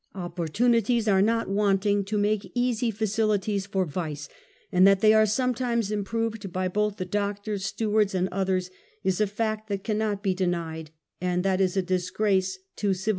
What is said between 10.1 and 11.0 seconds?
be denied,